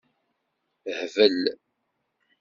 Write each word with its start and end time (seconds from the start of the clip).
Hbel. 0.99 1.39